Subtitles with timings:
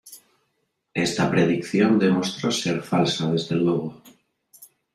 [0.95, 4.01] Esta predicción demostró ser falsa desde luego.